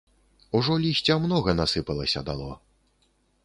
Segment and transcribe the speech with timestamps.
[0.59, 2.49] Ужо лісця многа насыпалася дало.